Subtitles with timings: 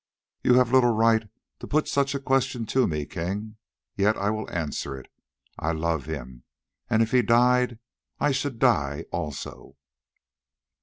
[0.41, 1.29] "You have little right
[1.59, 3.57] to put such a question to me, King,
[3.95, 5.11] yet I will answer it.
[5.59, 6.41] I love him,
[6.89, 7.77] and if he died
[8.19, 9.77] I should die also."